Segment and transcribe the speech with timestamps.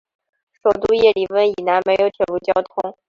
[0.63, 2.97] 首都叶里温以南没有铁路交通。